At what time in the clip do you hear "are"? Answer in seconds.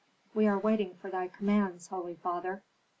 0.47-0.57